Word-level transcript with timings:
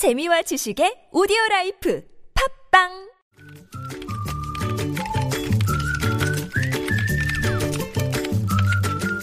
재미와 0.00 0.40
지식의 0.48 1.12
오디오 1.12 1.36
라이프. 1.50 2.00
팟빵 2.32 3.09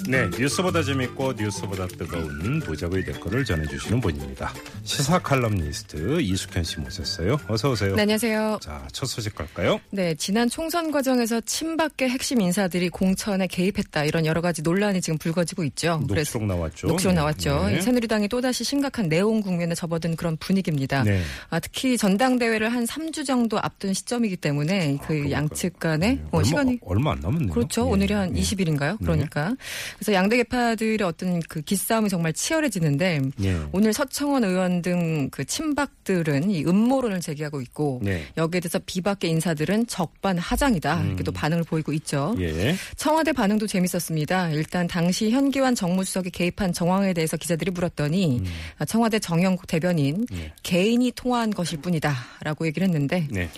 네, 0.09 0.29
뉴스보다 0.39 0.81
재밌고 0.81 1.33
뉴스보다 1.33 1.85
뜨거운 1.87 2.61
무적의 2.61 3.03
댓글을 3.03 3.43
전해주시는 3.43 3.99
분입니다. 3.99 4.53
시사 4.83 5.19
칼럼니스트 5.19 6.21
이숙현 6.21 6.63
씨 6.63 6.79
모셨어요. 6.79 7.37
어서 7.49 7.71
오세요. 7.71 7.93
네, 7.93 8.03
안녕하세요. 8.03 8.59
자, 8.61 8.87
첫 8.93 9.05
소식 9.05 9.35
갈까요? 9.35 9.81
네, 9.89 10.15
지난 10.15 10.49
총선 10.49 10.91
과정에서 10.91 11.41
친박계 11.41 12.07
핵심 12.07 12.39
인사들이 12.39 12.87
공천에 12.87 13.47
개입했다 13.47 14.05
이런 14.05 14.25
여러 14.25 14.39
가지 14.39 14.61
논란이 14.61 15.01
지금 15.01 15.17
불거지고 15.17 15.65
있죠. 15.65 16.01
녹취록 16.07 16.45
나왔죠. 16.45 16.87
녹취록 16.87 17.13
나왔죠. 17.13 17.67
네. 17.67 17.81
새누리당이 17.81 18.29
또다시 18.29 18.63
심각한 18.63 19.09
내홍 19.09 19.41
국면에 19.41 19.75
접어든 19.75 20.15
그런 20.15 20.37
분위기입니다. 20.37 21.03
네. 21.03 21.21
아, 21.49 21.59
특히 21.59 21.97
전당대회를 21.97 22.73
한 22.73 22.85
3주 22.85 23.25
정도 23.25 23.59
앞둔 23.61 23.93
시점이기 23.93 24.37
때문에 24.37 24.99
그 25.01 25.07
그러니까. 25.07 25.31
양측 25.31 25.79
간에 25.79 26.13
네, 26.13 26.21
어, 26.31 26.37
얼마, 26.37 26.43
시간이 26.47 26.79
얼마 26.81 27.11
안 27.11 27.19
남았네요. 27.19 27.53
그렇죠. 27.53 27.85
예, 27.85 27.91
오늘이 27.91 28.13
한 28.13 28.37
예. 28.37 28.41
20일인가요? 28.41 28.97
그러니까. 28.99 29.53
그래서 29.97 30.13
양대 30.13 30.37
개파들의 30.37 30.99
어떤 31.03 31.39
그 31.41 31.61
기싸움이 31.61 32.09
정말 32.09 32.33
치열해지는데 32.33 33.21
예. 33.43 33.61
오늘 33.71 33.93
서청원 33.93 34.43
의원 34.43 34.81
등 34.81 35.27
그 35.31 35.45
친박들은 35.45 36.49
이 36.49 36.63
음모론을 36.65 37.21
제기하고 37.21 37.61
있고 37.61 37.99
네. 38.03 38.25
여기에 38.37 38.61
대해서 38.61 38.79
비박계 38.85 39.27
인사들은 39.27 39.87
적반하장이다 39.87 41.03
이렇게 41.03 41.23
또 41.23 41.31
반응을 41.31 41.63
보이고 41.63 41.93
있죠. 41.93 42.33
음. 42.37 42.41
예. 42.41 42.75
청와대 42.95 43.31
반응도 43.33 43.67
재밌었습니다. 43.67 44.49
일단 44.51 44.87
당시 44.87 45.29
현기환 45.29 45.75
정무수석이 45.75 46.31
개입한 46.31 46.73
정황에 46.73 47.13
대해서 47.13 47.37
기자들이 47.37 47.71
물었더니 47.71 48.43
아, 48.77 48.85
청와대 48.85 49.19
정영국 49.19 49.67
대변인 49.67 50.25
음. 50.31 50.37
예. 50.37 50.53
개인이 50.63 51.11
통화한 51.11 51.51
것일 51.51 51.81
뿐이다라고 51.81 52.65
얘기를 52.67 52.87
했는데 52.87 53.27
네. 53.29 53.49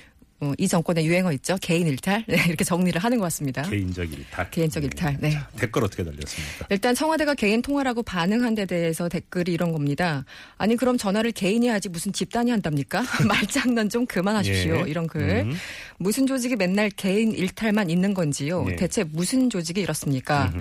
어, 0.41 0.53
이 0.57 0.67
정권의 0.67 1.05
유행어 1.05 1.33
있죠. 1.33 1.57
개인 1.61 1.87
일탈 1.87 2.23
네, 2.27 2.37
이렇게 2.47 2.63
정리를 2.63 3.01
하는 3.03 3.17
것 3.17 3.23
같습니다. 3.25 3.63
개인적 3.63 4.11
일탈. 4.11 4.49
개인적 4.51 4.83
일탈. 4.83 5.17
네. 5.19 5.31
자, 5.31 5.49
댓글 5.57 5.83
어떻게 5.83 6.03
달렸습니까? 6.03 6.67
일단 6.69 6.95
청와대가 6.95 7.33
개인 7.33 7.61
통화라고 7.61 8.03
반응한 8.03 8.55
데 8.55 8.65
대해서 8.65 9.09
댓글이 9.09 9.51
이런 9.51 9.73
겁니다. 9.73 10.23
아니 10.57 10.77
그럼 10.77 10.97
전화를 10.97 11.33
개인이 11.33 11.67
하지 11.67 11.89
무슨 11.89 12.13
집단이 12.13 12.51
한답니까? 12.51 13.03
말장난 13.27 13.89
좀 13.89 14.05
그만하십시오. 14.05 14.83
예. 14.85 14.89
이런 14.89 15.07
글. 15.07 15.21
음. 15.21 15.53
무슨 15.97 16.25
조직이 16.25 16.55
맨날 16.55 16.89
개인 16.89 17.33
일탈만 17.33 17.89
있는 17.89 18.13
건지요? 18.13 18.65
예. 18.69 18.75
대체 18.77 19.03
무슨 19.03 19.49
조직이 19.49 19.81
이렇습니까? 19.81 20.53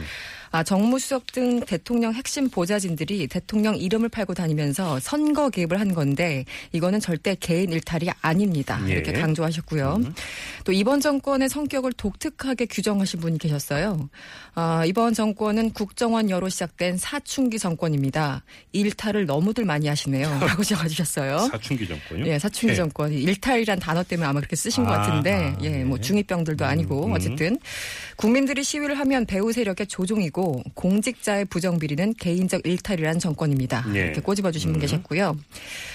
아, 0.51 0.63
정무수석 0.63 1.33
등 1.33 1.61
대통령 1.61 2.15
핵심 2.15 2.49
보좌진들이 2.49 3.27
대통령 3.29 3.77
이름을 3.77 4.09
팔고 4.09 4.35
다니면서 4.35 5.01
선거 5.01 5.51
개입을 5.51 5.81
한 5.81 5.95
건데 5.95 6.45
이거는 6.73 7.01
절대 7.01 7.35
개인 7.39 7.71
일탈이 7.73 8.09
아닙니다. 8.21 8.81
예. 8.89 8.93
이렇게 8.93 9.13
강조하셨고요. 9.13 10.01
또 10.65 10.73
이번 10.73 11.01
정권의 11.01 11.49
성격을 11.49 11.93
독특하게 11.93 12.67
규정하신 12.67 13.21
분이 13.21 13.39
계셨어요. 13.39 14.09
아, 14.55 14.85
이번 14.87 15.15
정권은 15.15 15.71
국정원 15.71 16.31
여로 16.31 16.49
시작된 16.49 16.97
사춘기 16.97 17.59
정권입니다. 17.59 18.43
일탈을 18.73 19.27
너무들 19.27 19.65
많이 19.65 19.87
하시네요. 19.87 20.29
라고 20.41 20.65
적어주셨어요. 20.65 21.39
사춘기 21.51 21.87
정권요? 21.87 22.27
예, 22.27 22.39
사춘기 22.39 22.73
예. 22.73 22.77
정권. 22.77 23.13
일탈이란 23.13 23.79
단어 23.79 24.03
때문에 24.03 24.27
아마 24.27 24.41
그렇게 24.41 24.57
쓰신 24.57 24.85
것 24.85 24.93
아, 24.93 24.99
같은데, 24.99 25.55
아, 25.57 25.59
예, 25.63 25.85
뭐 25.85 25.97
네. 25.97 26.03
중이병들도 26.03 26.65
아니고, 26.65 27.07
음. 27.07 27.13
어쨌든. 27.13 27.59
국민들이 28.17 28.65
시위를 28.65 28.99
하면 28.99 29.27
배후 29.27 29.53
세력의 29.53 29.87
조종이고, 29.87 30.38
공직자의 30.75 31.47
부정비리는 31.47 32.15
개인적 32.15 32.63
일탈이라는 32.65 33.21
정권입니다. 33.21 33.85
예. 33.95 34.01
이렇게 34.05 34.21
꼬집어 34.21 34.51
주신 34.51 34.73
분 34.73 34.81
계셨고요. 34.81 35.37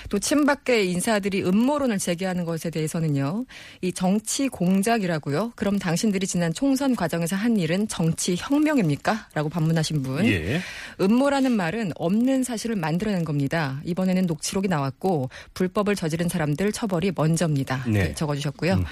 또 0.09 0.19
친박계 0.19 0.83
인사들이 0.85 1.43
음모론을 1.43 1.97
제기하는 1.97 2.45
것에 2.45 2.69
대해서는요, 2.69 3.45
이 3.81 3.91
정치 3.93 4.47
공작이라고요. 4.49 5.53
그럼 5.55 5.79
당신들이 5.79 6.27
지난 6.27 6.53
총선 6.53 6.95
과정에서 6.95 7.35
한 7.35 7.57
일은 7.57 7.87
정치 7.87 8.35
혁명입니까? 8.37 9.29
라고 9.33 9.49
반문하신 9.49 10.03
분. 10.03 10.25
예. 10.25 10.59
음모라는 10.99 11.51
말은 11.51 11.91
없는 11.95 12.43
사실을 12.43 12.75
만들어낸 12.75 13.23
겁니다. 13.23 13.81
이번에는 13.85 14.25
녹취록이 14.25 14.67
나왔고 14.67 15.29
불법을 15.53 15.95
저지른 15.95 16.29
사람들 16.29 16.71
처벌이 16.71 17.11
먼저입니다. 17.15 17.85
네. 17.87 17.99
이렇게 17.99 18.13
적어주셨고요. 18.13 18.83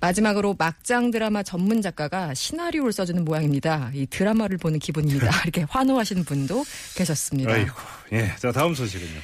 마지막으로 0.00 0.54
막장 0.58 1.10
드라마 1.10 1.42
전문 1.42 1.82
작가가 1.82 2.34
시나리오를 2.34 2.92
써주는 2.92 3.24
모양입니다. 3.24 3.90
이 3.94 4.06
드라마를 4.06 4.58
보는 4.58 4.78
기분 4.78 4.99
입니다. 5.00 5.30
이렇게 5.44 5.64
환호하시는 5.68 6.24
분도 6.24 6.64
계셨습니다. 6.94 7.52
아이고. 7.52 7.74
예. 8.12 8.34
자, 8.38 8.52
다음 8.52 8.74
소식은요. 8.74 9.20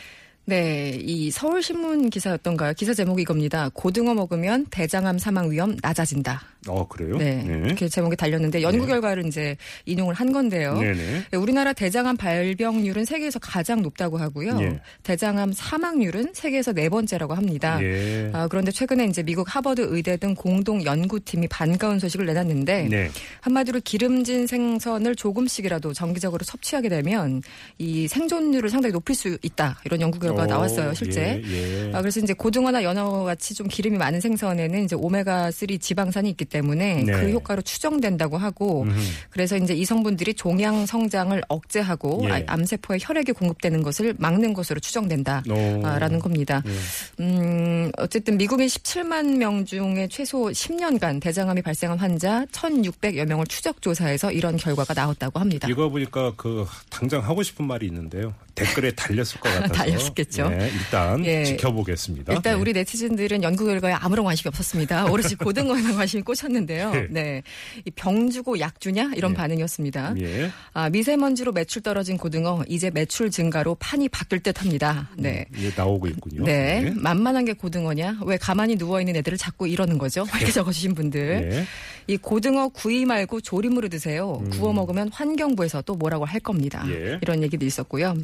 네, 0.49 0.97
이 1.03 1.29
서울신문 1.33 2.09
기사였던가요? 2.09 2.75
기사 2.75 2.95
제목이 2.95 3.23
이겁니다. 3.23 3.69
고등어 3.75 4.15
먹으면 4.15 4.67
대장암 4.71 5.19
사망 5.19 5.51
위험 5.51 5.77
낮아진다. 5.83 6.41
어, 6.69 6.87
그래요? 6.87 7.17
네, 7.17 7.45
이렇게 7.65 7.89
제목이 7.89 8.17
달렸는데 8.17 8.63
연구 8.63 8.87
결과를 8.87 9.27
이제 9.27 9.57
인용을 9.87 10.15
한 10.15 10.33
건데요. 10.33 10.79
네네. 10.79 11.23
네, 11.31 11.37
우리나라 11.37 11.73
대장암 11.73 12.17
발병률은 12.17 13.05
세계에서 13.05 13.41
가장 13.41 13.83
높다고 13.83 14.19
하고요. 14.19 14.59
예. 14.61 14.81
대장암 15.03 15.53
사망률은 15.53 16.33
세계에서 16.35 16.73
네 16.73 16.89
번째라고 16.89 17.35
합니다. 17.35 17.83
예. 17.83 18.31
아, 18.33 18.47
그런데 18.49 18.71
최근에 18.71 19.05
이제 19.07 19.23
미국 19.23 19.53
하버드 19.55 19.87
의대 19.91 20.17
등 20.17 20.35
공동 20.35 20.85
연구팀이 20.85 21.49
반가운 21.49 21.99
소식을 21.99 22.27
내놨는데 22.27 22.89
네. 22.89 23.11
한마디로 23.41 23.81
기름진 23.85 24.47
생선을 24.47 25.17
조금씩이라도 25.17 25.93
정기적으로 25.93 26.45
섭취하게 26.45 26.89
되면 26.89 27.43
이 27.79 28.07
생존율을 28.09 28.71
상당히 28.71 28.93
높일 28.93 29.15
수 29.15 29.39
있다 29.43 29.79
이런 29.85 30.01
연구 30.01 30.19
결과 30.19 30.36
가 30.37 30.43
오, 30.45 30.47
나왔어요 30.47 30.95
실제. 30.95 31.43
예, 31.45 31.87
예. 31.89 31.93
아, 31.93 32.01
그래서 32.01 32.21
이제 32.21 32.33
고등어나 32.33 32.83
연어 32.83 33.25
같이 33.25 33.55
좀 33.55 33.67
기름이 33.69 33.97
많은 33.97 34.21
생선에는 34.21 34.85
이제 34.85 34.95
오메가 34.97 35.51
3 35.51 35.79
지방산이 35.79 36.29
있기 36.31 36.45
때문에 36.45 37.05
네. 37.05 37.13
그 37.13 37.31
효과로 37.31 37.63
추정된다고 37.63 38.37
하고 38.37 38.83
음흠. 38.83 38.99
그래서 39.31 39.57
이제 39.57 39.75
이 39.75 39.85
성분들이 39.85 40.35
종양 40.35 40.87
성장을 40.87 41.41
억제하고 41.49 42.23
예. 42.25 42.33
아, 42.33 42.43
암세포에 42.47 42.99
혈액이 43.01 43.33
공급되는 43.33 43.83
것을 43.83 44.15
막는 44.19 44.55
것으로 44.55 44.81
추정된다라는 44.81 46.17
오. 46.17 46.19
겁니다. 46.21 46.63
예. 46.67 47.23
음, 47.23 47.91
어쨌든 47.99 48.37
미국인 48.37 48.67
17만 48.67 49.37
명 49.37 49.65
중에 49.65 50.09
최소 50.11 50.45
10년간 50.45 51.21
대장암이 51.21 51.63
발생한 51.63 51.99
환자 51.99 52.45
1,600여 52.53 53.27
명을 53.27 53.47
추적 53.47 53.81
조사해서 53.83 54.31
이런 54.33 54.57
결과가 54.57 54.95
나왔다고 54.95 55.41
합니다. 55.41 55.69
이거 55.71 55.89
보니까 55.89 56.33
그 56.37 56.67
당장 56.91 57.23
하고 57.23 57.43
싶은 57.43 57.67
말이 57.67 57.87
있는데요. 57.87 58.35
댓글에 58.57 58.91
달렸을 58.93 59.39
것 59.39 59.49
같아서 59.55 59.73
달렸겠죠. 59.73 60.49
네, 60.49 60.71
일단 60.75 61.25
예. 61.25 61.45
지켜보겠습니다. 61.45 62.33
일단 62.33 62.55
네. 62.55 62.61
우리 62.61 62.73
네티즌들은 62.73 63.43
연구 63.45 63.67
결과에 63.67 63.93
아무런 63.93 64.25
관심이 64.25 64.49
없었습니다. 64.49 65.07
오로지 65.07 65.37
고등어에만 65.37 65.95
관심이 65.95 66.23
꽂혔는데요. 66.23 66.93
예. 66.95 67.07
네. 67.11 67.43
이병 67.85 68.31
주고 68.31 68.59
약 68.59 68.81
주냐? 68.81 69.13
이런 69.15 69.33
예. 69.33 69.37
반응이었습니다. 69.37 70.15
예. 70.19 70.51
아, 70.73 70.91
미세먼지로 70.91 71.53
매출 71.53 71.83
떨어진 71.83 72.17
고등어, 72.17 72.65
이제 72.67 72.91
매출 72.91 73.31
증가로 73.31 73.77
판이 73.77 74.09
바뀔 74.09 74.41
듯 74.41 74.61
합니다. 74.61 75.09
네. 75.17 75.45
이게 75.57 75.71
나오고 75.77 76.09
있군요. 76.09 76.45
네. 76.45 76.91
만만한 76.97 77.45
게 77.45 77.53
고등어냐? 77.53 78.21
왜 78.25 78.39
가만히 78.39 78.77
누워 78.77 79.01
있는 79.01 79.15
애들을 79.17 79.37
자꾸 79.39 79.69
이러는 79.69 79.99
거죠? 79.99 80.27
이렇게 80.37 80.51
적어주신 80.51 80.95
분들. 80.95 81.49
네. 81.51 81.65
이 82.09 82.17
고등어 82.17 82.69
구이 82.69 83.05
말고 83.05 83.41
조림으로 83.41 83.89
드세요. 83.89 84.43
구워 84.53 84.73
먹으면 84.73 85.09
환경부에서 85.13 85.83
또 85.83 85.95
뭐라고 85.95 86.25
할 86.25 86.41
겁니다. 86.41 86.83
음. 86.85 86.93
예. 86.93 87.19
이런 87.21 87.43
얘기도 87.43 87.67
있었고요. 87.67 88.15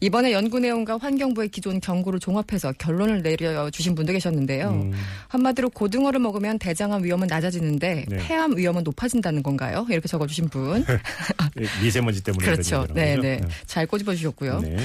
이번에 0.00 0.32
연구 0.32 0.58
내용과 0.58 0.98
환경부의 0.98 1.48
기존 1.48 1.80
경고를 1.80 2.20
종합해서 2.20 2.72
결론을 2.72 3.22
내려주신 3.22 3.94
분도 3.94 4.12
계셨는데요. 4.12 4.70
음. 4.70 4.92
한마디로 5.28 5.70
고등어를 5.70 6.20
먹으면 6.20 6.58
대장암 6.58 7.04
위험은 7.04 7.28
낮아지는데 7.28 8.04
네. 8.08 8.16
폐암 8.18 8.56
위험은 8.56 8.82
높아진다는 8.84 9.42
건가요? 9.42 9.86
이렇게 9.88 10.08
적어주신 10.08 10.48
분. 10.48 10.84
예, 11.60 11.82
미세먼지 11.82 12.22
때문에 12.22 12.44
그렇죠. 12.46 12.86
네, 12.92 13.16
거죠? 13.16 13.22
네. 13.22 13.40
잘 13.66 13.86
꼬집어 13.86 14.14
주셨고요. 14.14 14.60
네. 14.60 14.76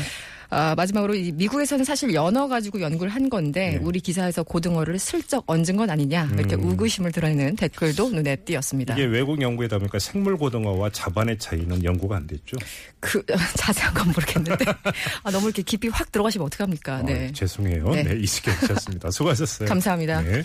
아, 0.52 0.76
마지막으로 0.76 1.16
이 1.16 1.32
미국에서는 1.32 1.86
사실 1.86 2.14
연어 2.14 2.50
가지고 2.50 2.82
연구를 2.82 3.10
한 3.12 3.30
건데 3.30 3.72
네. 3.72 3.80
우리 3.82 4.02
기사에서 4.02 4.44
고등어를 4.44 5.00
슬쩍 5.00 5.46
얹은 5.48 5.78
건 5.78 5.90
아니냐 5.90 6.30
이렇게 6.34 6.56
음. 6.56 6.64
우구심을 6.72 7.14
드러내는 7.14 7.56
댓글도 7.56 8.10
눈에 8.10 8.36
띄었습니다. 8.36 8.96
이게 8.96 9.06
외국 9.06 9.42
연구에다 9.42 9.78
보니까 9.78 9.98
생물 10.00 10.38
고등어와 10.38 10.90
자반의 10.92 11.40
차이는 11.40 11.86
연구가 11.86 12.18
안 12.18 12.28
됐죠. 12.28 12.58
그 13.00 13.24
자세한 13.56 13.94
건 13.94 14.08
모르겠는데 14.08 14.66
아, 15.24 15.32
너무 15.32 15.46
이렇게 15.48 15.62
깊이 15.62 15.88
확 15.88 16.12
들어가시면 16.12 16.46
어떡합니까? 16.48 17.02
네. 17.04 17.30
어, 17.30 17.32
죄송해요. 17.32 17.90
네. 17.92 18.04
네, 18.04 18.20
이시경 18.20 18.54
씨였습니다. 18.68 19.10
수고하셨어요. 19.10 19.70
감사합니다. 19.70 20.22
네. 20.22 20.44